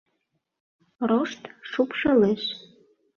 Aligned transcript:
Рошт 1.09 1.41
шупшылеш. 1.69 2.43